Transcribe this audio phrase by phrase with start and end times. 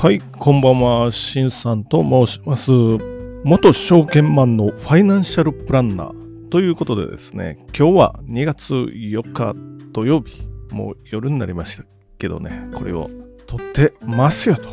[0.00, 2.70] はい、こんばんは、しんさんと申します。
[3.42, 9.56] 元証券マンのファイナンシャルプランナーということでですね、今日は2月4日
[9.90, 11.82] 土曜日、もう夜になりました
[12.16, 13.10] けどね、これを
[13.48, 14.68] 撮ってますよと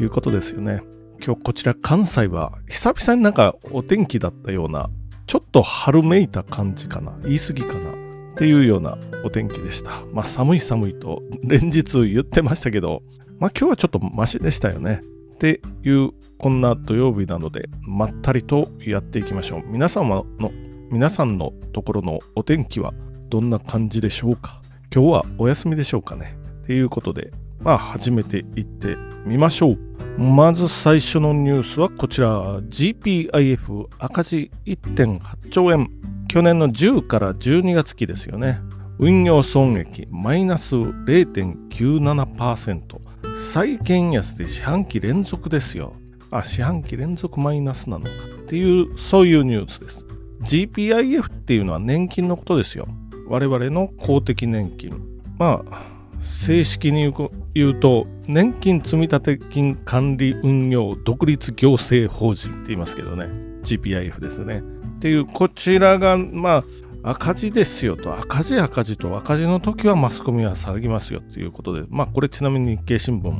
[0.00, 0.80] いうことですよね。
[1.22, 4.88] 今日こちら関西は久々になんかお天気だったような、
[5.26, 7.90] ちょっと春めいた感じかな、言い過ぎかな。
[7.90, 9.90] っていうようなお天気でした。
[10.14, 13.02] まあ寒い寒いと連日言ってましたけど、
[13.40, 15.00] まあ今日はちょっとマシでしたよね。
[15.34, 19.62] っていうこんな土曜日なのでまったりとやっていきましょう。
[19.66, 20.52] 皆様の
[20.90, 22.92] 皆さんのところのお天気は
[23.30, 24.60] どんな感じでしょうか？
[24.94, 26.36] 今日はお休みでしょうかね？
[26.62, 29.78] っていうことでまあ始めていってみましょう。
[30.18, 35.90] まず最初のニュースはこちら GPIF 赤字1.8兆円
[36.28, 38.60] 去年の10から12月期ですよね。
[38.98, 43.00] 運用損益マイナス0.97%。
[43.40, 45.94] 債券安で四半期連続ですよ。
[46.30, 50.06] あ、四半期連続マイナスなのかっていう、そういうニュースです。
[50.42, 52.86] GPIF っていうのは年金のことですよ。
[53.28, 54.92] 我々の公的年金。
[55.38, 55.82] まあ、
[56.20, 57.12] 正式に
[57.54, 63.24] 言うと、年金積立金管理運用独立行政法人って言いますけどね。
[63.62, 64.58] GPIF ですね。
[64.58, 66.64] っていう、こちらが、まあ、
[67.02, 73.30] 赤字ですよと、赤字赤字と、赤字の時はマスコミは騒ぎますよということで、まあこれちなみに日経新聞、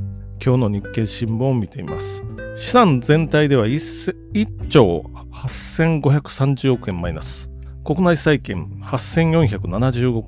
[0.42, 2.24] 今日の日経新聞を見ています。
[2.56, 7.50] 資産全体では 1, 1兆8530億円マイナス。
[7.84, 10.24] 国内債券8475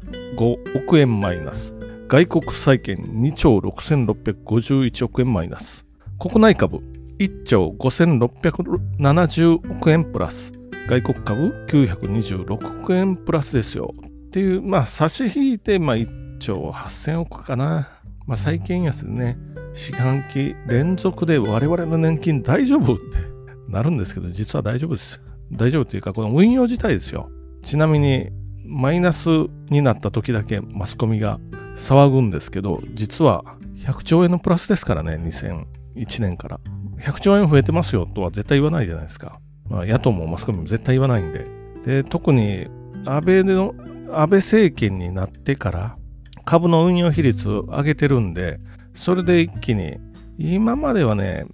[0.76, 1.74] 億円マイナス。
[2.08, 5.86] 外国債券2兆6651億円マイナス。
[6.18, 6.80] 国内株
[7.18, 10.52] 1兆5670億円プラス。
[10.88, 13.94] 外国株926億円プラスですよ。
[14.26, 17.88] っていう、まあ、差し引いて、まあ、1兆8000億かな。
[18.26, 19.38] まあ、債券安でね、
[19.74, 23.02] 四半期連続で我々の年金大丈夫って
[23.68, 25.22] なるんですけど、実は大丈夫です。
[25.52, 27.30] 大丈夫っていうか、この運用自体ですよ。
[27.62, 28.30] ちなみに、
[28.64, 29.28] マイナス
[29.70, 31.38] になった時だけマスコミが
[31.74, 33.44] 騒ぐんですけど、実は
[33.76, 36.60] 100兆円のプラスですからね、2001年から。
[36.98, 39.40] 100兆円増えてますよとは絶対言わないじゃないですか。
[39.72, 41.46] まあ、野党もマスコミも絶対言わないんで。
[41.84, 42.68] で、特に
[43.06, 43.74] 安倍の、
[44.12, 45.96] 安倍政権になってから
[46.44, 48.60] 株の運用比率上げてるんで、
[48.94, 49.96] それで一気に、
[50.38, 51.46] 今まではね、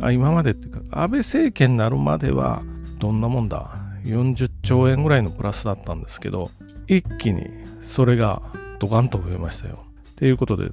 [0.00, 2.62] あ今までっていうか、安倍政権になるまでは、
[2.98, 3.70] どんなもんだ、
[4.04, 6.50] 40兆円ぐらいのプラスだったんですけど、
[6.88, 7.46] 一気に
[7.80, 8.42] それが
[8.80, 9.84] ドカンと増えましたよ。
[10.16, 10.70] ということで、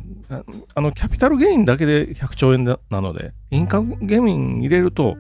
[0.76, 5.18] あの、キャピタルゲインだけで100兆円なので、インカムゲイン入れると、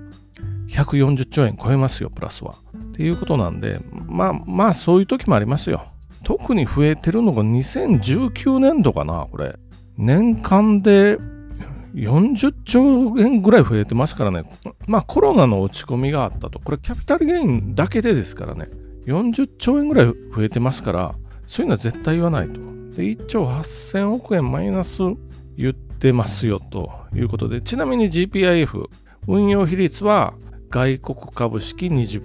[0.70, 2.56] 140兆円超えますよ、プラスは。
[2.78, 5.86] っていうことなんで、まあまあそういう時もありますよ。
[6.24, 9.56] 特に増えてるのが2019年度かな、これ。
[9.98, 11.18] 年間で
[11.96, 14.44] 40兆円ぐらい増えてますからね。
[14.88, 16.60] まあコロナの落ち込みがあったと。
[16.60, 18.70] これキャピタルゲインだけでですからね。
[19.06, 21.16] 40兆円ぐらい増えてますから、
[21.48, 22.60] そういうのは絶対言わないと。
[22.96, 25.02] で、1兆8000億円マイナス
[25.58, 28.86] 言ってますよということで、ちなみに GPIF、
[29.28, 30.34] 運用比率は
[30.70, 32.22] 外国株式20%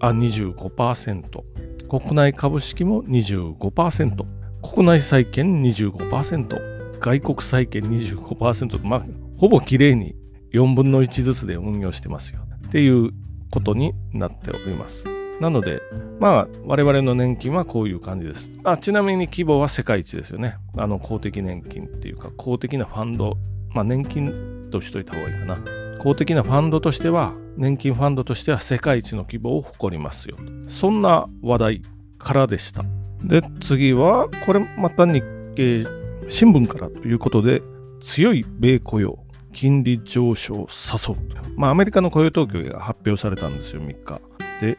[0.00, 1.42] あ25%
[1.88, 4.24] 国内株式も25%
[4.62, 10.14] 国内債券25%外国債券25%まあほぼきれいに
[10.52, 12.40] 4分の1ずつで運用してますよ。
[12.68, 13.10] っていう
[13.50, 15.06] ことになっております。
[15.40, 15.82] なので
[16.20, 18.50] まあ我々の年金はこういう感じです。
[18.64, 20.56] あちなみに規模は世界一ですよね。
[20.76, 23.36] あの公的年金っていうか公的なファンド。
[23.74, 25.81] まあ年金としといた方がいいかな。
[26.02, 30.36] 公的なファンドとしては年金ファンドとしては世界一の規模を誇りますよ
[30.66, 31.82] そんな話題
[32.18, 32.84] からでした。
[33.22, 35.22] で次はこれまた日
[35.54, 35.86] 経
[36.28, 37.62] 新聞からということで
[38.00, 39.18] 強い米雇用
[39.52, 41.18] 金利上昇を誘う
[41.56, 44.20] まあアメリカの雇用統計が発表されたんですよ3日。
[44.60, 44.78] で、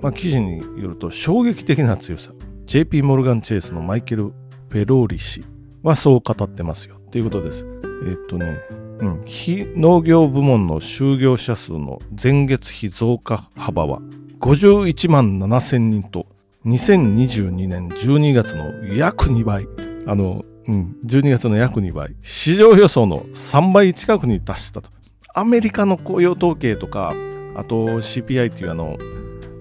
[0.00, 2.32] まあ、記事によると衝撃的な強さ。
[2.64, 4.32] JP モルガン・チェイスのマイケル・
[4.68, 5.42] フェローリ氏
[5.82, 6.96] はそう語ってますよ。
[7.10, 7.66] ということです。
[8.06, 8.58] えっとね
[9.24, 14.00] 非農業部門の就業者数の前月比増加幅は
[14.40, 16.26] 51万7千人と
[16.66, 19.66] 2022年12月の約2倍。
[20.06, 22.14] あの、うん、12月の約2倍。
[22.22, 24.90] 市場予想の3倍近くに達したと。
[25.34, 27.14] アメリカの雇用統計とか
[27.54, 28.98] あと CPI っていうあの、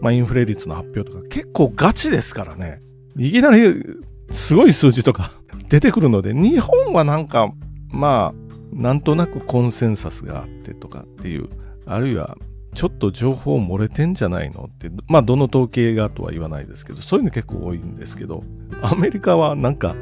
[0.02, 2.82] まあ、インフレ率の発表とか結構ガチですからね。
[3.18, 3.84] いきなり
[4.32, 5.32] すごい数字とか
[5.70, 7.52] 出てくるので日本はなんか
[7.90, 11.50] まあなんとなくコンセンサスがあってとかっていう
[11.86, 12.38] あるいは
[12.76, 18.44] ちょっと情報漏れてんじゃないのってまあどの統計がとは言わないですけどそういうの結構多いんですけど
[18.82, 19.96] アメリカはなんか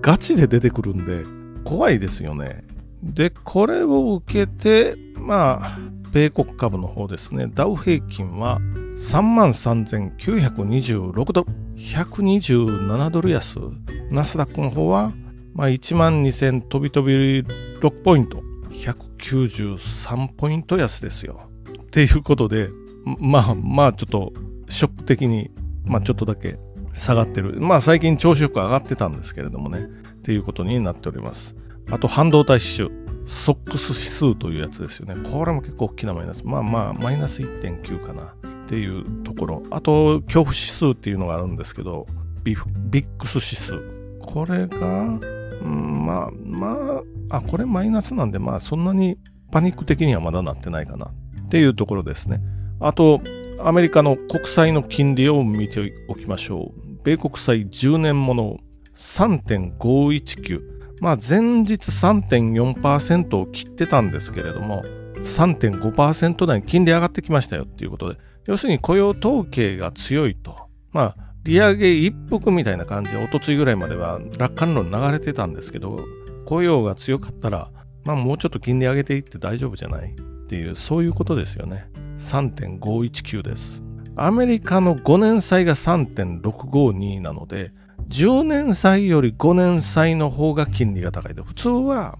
[0.00, 1.24] ガチで出てくるんで
[1.64, 2.64] 怖いですよね
[3.04, 5.78] で、これを受けて、まあ、
[6.10, 8.60] 米国株の方ですね、ダウ平均は
[8.96, 13.58] 3万3926ドル、127ドル安。
[14.10, 15.12] ナスダックの方は、
[15.54, 21.48] まあ、1万2000飛び飛び6ポイント、193ポイント安ですよ。
[21.80, 22.70] っていうことで、
[23.04, 24.32] まあまあちょっと
[24.68, 25.50] ショック的に、
[25.84, 26.58] まあちょっとだけ
[26.92, 27.60] 下がってる。
[27.60, 29.86] まあ最近調子よく上がってたんですけれどもね、っ
[30.22, 31.54] ていうことになっております。
[31.90, 32.90] あと半導体指数、
[33.26, 35.14] ソックス指数というやつですよね。
[35.30, 36.42] これも結構大きなマイナス。
[36.44, 38.24] まあまあマイナス1.9かなっ
[38.66, 39.62] ていうところ。
[39.70, 42.06] あと恐怖指数っていうのがあるんですけど、
[42.42, 43.80] ビックス指数。
[44.20, 45.20] これが、
[47.36, 49.18] あ、これマイナスなんで、まあそんなに
[49.50, 52.40] パニック的にはまだなってないかなっていうところですね。
[52.80, 53.20] あと、
[53.60, 56.80] アメリカの国債の金利を見ておきましょう。
[57.04, 58.56] 米国債10年もの
[58.94, 60.60] 3.519。
[61.00, 64.82] まあ前日3.4%を切ってたんですけれども、
[65.16, 70.68] 3.5%台に金利上がってきましたよっていうことで、要するに雇用統計が強いと。
[70.92, 76.00] まあ、利上げ一服みたいな感じで、おとついぐらいまでは楽観論流れてたんですけど、
[76.44, 77.70] 雇用が強かったら、
[78.04, 80.12] まあもうちょっと金利上げていって大丈夫じゃない？
[80.12, 81.88] っていう、そういうことですよね。
[82.18, 83.82] 3.519です。
[84.16, 87.72] アメリカの5年債が3.652なので、
[88.08, 92.18] 10年債より5年債の方が金利が高いで、普通は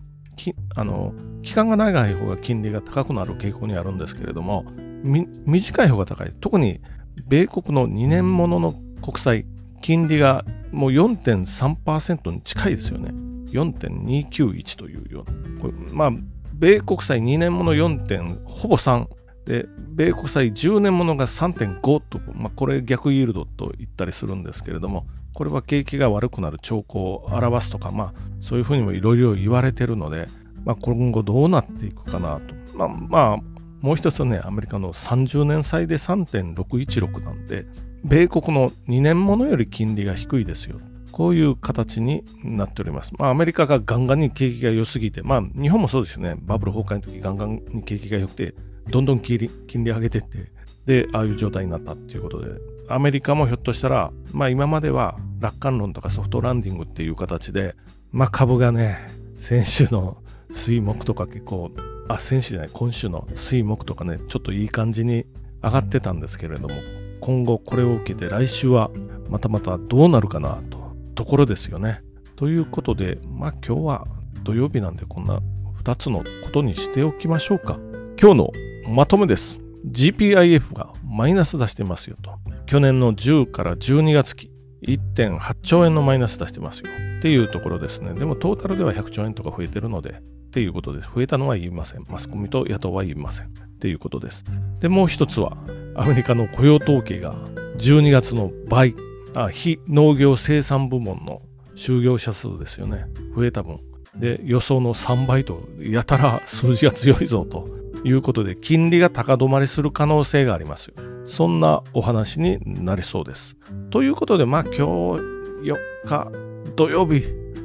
[0.75, 1.12] あの
[1.43, 4.65] 期間が長い方が金利が高くなる傾向にあるんですけれども、
[5.05, 6.32] 短い方が高い。
[6.41, 6.81] 特に
[7.29, 9.47] 米国の2年ものの国債、
[9.82, 13.12] 金利がもう4.3%に近いですよね。
[13.55, 15.61] 4.291というような。
[15.61, 16.11] これまあ、
[16.53, 19.06] 米国債2年もの4点、ほぼ3。
[19.47, 30.27] で、米国債10年ものが3.5と、まあ、これ逆イールドと言ったりするんですけれども、これは景気が悪くなる兆候を表すとか、まあ、そういうふうにもいろいろ言われてるので、
[30.65, 32.55] まあ、今後どうなっていくかなと。
[32.77, 37.67] まあ、まあ、もう一つね、アメリカの30年債で3.616なんで、
[38.05, 40.81] 米国の2年ものより金利が低いですよ。
[41.15, 43.13] こういう形になっております。
[43.17, 46.35] まあ、アメリカがガンガンに景気が良すぎて、まあ、日本もそうですよね。
[46.41, 48.53] バブル崩壊の時ガンガンに景気が良くて、
[48.89, 50.51] どんどん金利金利上げてって、
[50.87, 57.77] で、ああいう状態になったっていうことで、アメリカもひょっとしたら、まあ今までは楽観論とかソフトランディングっていう形で、
[58.11, 58.99] まあ株がね、
[59.37, 60.17] 先週の
[60.51, 61.71] 水木とか結構、
[62.09, 65.27] あ、先週じゃない、今週の水木とかね、ちょっといい感じに
[65.63, 66.75] 上がってたんですけれども、
[67.21, 68.91] 今後これを受けて来週は
[69.29, 70.84] またまたどうなるかなと、
[71.15, 72.03] ところですよね。
[72.37, 74.07] ということで、まあ今日は
[74.43, 75.41] 土曜日なんでこんな
[75.83, 77.79] 2つのことにしておきましょうか。
[78.21, 78.53] 今日の
[78.89, 79.61] まとめです。
[79.91, 82.33] GPIF がマイナス出してますよと。
[82.67, 84.51] 去年の10から12月期、
[84.87, 88.15] 1.8兆円のマイナス出してますよっていうところですね。
[88.15, 91.11] でもトータルでは100兆円とか増えてるので、っていうことです。
[91.13, 92.05] 増えたのは言いません。
[92.09, 93.49] マスコミと野党は言いません。
[93.49, 93.51] っ
[93.81, 94.45] ていうことです。
[94.79, 95.57] で、もう一つは、
[95.97, 97.35] アメリカの雇用統計が
[97.79, 98.95] 12月の倍、
[99.35, 101.43] あ非農業生産部門の
[101.75, 103.07] 就業者数ですよね。
[103.37, 103.81] 増えた分。
[104.17, 107.69] で、予想の3倍と、やたら数字が強いぞと
[108.05, 110.93] いうことで、金利が高止まりする可能性があります。
[111.25, 113.56] そんなお話になりそうです。
[113.91, 116.31] ということで、まあ今日4日
[116.77, 117.25] 土曜日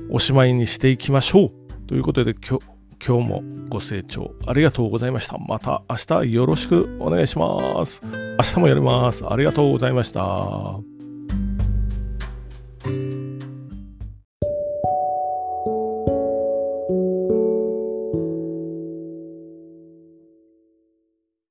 [0.10, 1.52] おしまいにしていきましょう。
[1.88, 2.60] ということで今
[3.00, 5.38] 日もご清聴ありがとうございました。
[5.38, 8.02] また明日よろしくお願いします。
[8.04, 9.26] 明日もやります。
[9.28, 10.99] ありがとうございました。